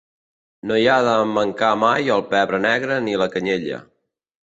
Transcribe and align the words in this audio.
No 0.71 0.77
hi 0.83 0.87
ha 0.93 0.95
de 1.09 1.13
mancar 1.35 1.71
mai 1.83 2.11
el 2.17 2.27
pebre 2.35 2.63
negre 2.67 3.01
ni 3.11 3.17
la 3.25 3.33
canyella. 3.37 3.87